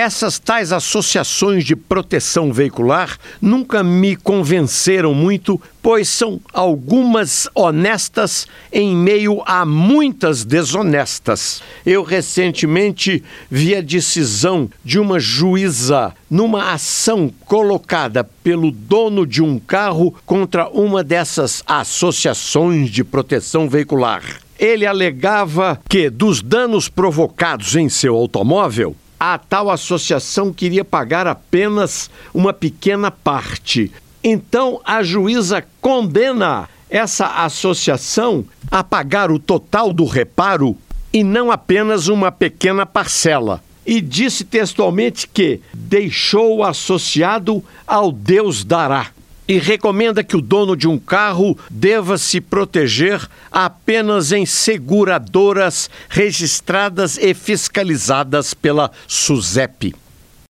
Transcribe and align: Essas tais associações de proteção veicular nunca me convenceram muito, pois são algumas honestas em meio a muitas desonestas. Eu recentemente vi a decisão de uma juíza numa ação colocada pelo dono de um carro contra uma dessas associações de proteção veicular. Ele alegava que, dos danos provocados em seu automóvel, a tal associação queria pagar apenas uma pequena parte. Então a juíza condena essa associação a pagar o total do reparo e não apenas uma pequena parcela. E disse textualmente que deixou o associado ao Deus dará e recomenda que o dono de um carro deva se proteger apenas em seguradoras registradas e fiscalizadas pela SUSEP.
Essas 0.00 0.38
tais 0.38 0.72
associações 0.72 1.62
de 1.62 1.76
proteção 1.76 2.50
veicular 2.54 3.18
nunca 3.38 3.82
me 3.82 4.16
convenceram 4.16 5.12
muito, 5.12 5.60
pois 5.82 6.08
são 6.08 6.40
algumas 6.54 7.50
honestas 7.54 8.46
em 8.72 8.96
meio 8.96 9.42
a 9.44 9.66
muitas 9.66 10.42
desonestas. 10.42 11.62
Eu 11.84 12.02
recentemente 12.02 13.22
vi 13.50 13.74
a 13.74 13.82
decisão 13.82 14.70
de 14.82 14.98
uma 14.98 15.20
juíza 15.20 16.14
numa 16.30 16.72
ação 16.72 17.30
colocada 17.44 18.24
pelo 18.24 18.70
dono 18.70 19.26
de 19.26 19.42
um 19.42 19.58
carro 19.58 20.14
contra 20.24 20.66
uma 20.70 21.04
dessas 21.04 21.62
associações 21.66 22.88
de 22.88 23.04
proteção 23.04 23.68
veicular. 23.68 24.22
Ele 24.58 24.86
alegava 24.86 25.78
que, 25.86 26.08
dos 26.08 26.40
danos 26.40 26.88
provocados 26.88 27.76
em 27.76 27.90
seu 27.90 28.16
automóvel, 28.16 28.96
a 29.20 29.36
tal 29.36 29.68
associação 29.68 30.50
queria 30.50 30.82
pagar 30.82 31.26
apenas 31.26 32.08
uma 32.32 32.54
pequena 32.54 33.10
parte. 33.10 33.92
Então 34.24 34.80
a 34.82 35.02
juíza 35.02 35.62
condena 35.78 36.66
essa 36.88 37.26
associação 37.44 38.42
a 38.70 38.82
pagar 38.82 39.30
o 39.30 39.38
total 39.38 39.92
do 39.92 40.06
reparo 40.06 40.74
e 41.12 41.22
não 41.22 41.50
apenas 41.50 42.08
uma 42.08 42.32
pequena 42.32 42.86
parcela. 42.86 43.62
E 43.84 44.00
disse 44.00 44.42
textualmente 44.42 45.28
que 45.28 45.60
deixou 45.74 46.58
o 46.58 46.64
associado 46.64 47.62
ao 47.86 48.10
Deus 48.10 48.64
dará 48.64 49.08
e 49.50 49.58
recomenda 49.58 50.22
que 50.22 50.36
o 50.36 50.40
dono 50.40 50.76
de 50.76 50.86
um 50.86 50.96
carro 50.96 51.58
deva 51.68 52.16
se 52.16 52.40
proteger 52.40 53.28
apenas 53.50 54.30
em 54.30 54.46
seguradoras 54.46 55.90
registradas 56.08 57.18
e 57.18 57.34
fiscalizadas 57.34 58.54
pela 58.54 58.92
SUSEP. 59.08 59.92